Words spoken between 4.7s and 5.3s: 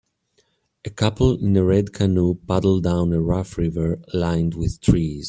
trees.